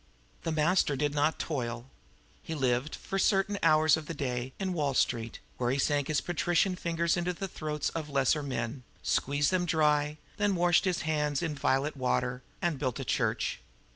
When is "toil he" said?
1.37-2.55